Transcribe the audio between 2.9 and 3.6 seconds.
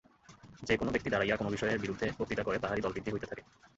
হইতে থাকে।